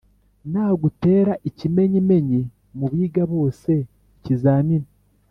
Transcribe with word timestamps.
Nagutera 0.51 1.33
ikimenyimenyi 1.49 2.41
mu 2.77 2.85
biga 2.91 3.23
bose-Ikizamini. 3.31 4.87